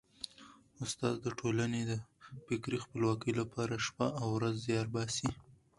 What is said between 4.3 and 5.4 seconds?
ورځ زیار باسي.